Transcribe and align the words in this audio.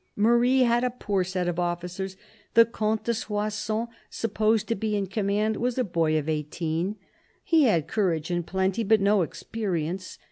Marie 0.15 0.61
had 0.61 0.83
a 0.83 0.89
poor 0.89 1.23
set 1.23 1.47
of 1.47 1.59
officers. 1.59 2.17
The 2.55 2.65
Comte 2.65 3.03
de 3.03 3.13
Soissons, 3.13 3.87
supposed 4.09 4.67
to 4.69 4.73
be 4.73 4.95
in 4.95 5.05
command, 5.05 5.57
was 5.57 5.77
a 5.77 5.83
boy 5.83 6.17
of 6.17 6.27
eighteen; 6.27 6.95
he 7.43 7.65
had 7.65 7.87
courage 7.87 8.31
in 8.31 8.41
plenty, 8.41 8.83
but 8.83 8.99
no 8.99 9.21
experience. 9.21 10.17